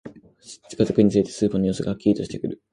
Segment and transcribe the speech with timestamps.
[0.69, 2.59] 近づくにつれて、スーパーの様子がはっきりとしてくる